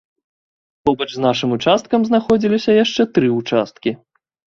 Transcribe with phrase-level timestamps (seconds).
[0.87, 3.95] Побач з нашым участкам знаходзіліся яшчэ тры ўчасткі.